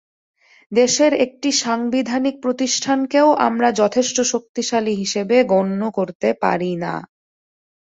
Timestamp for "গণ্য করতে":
5.51-6.29